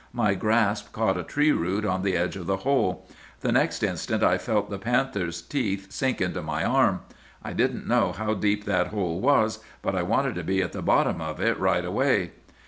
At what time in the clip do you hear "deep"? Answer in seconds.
8.33-8.65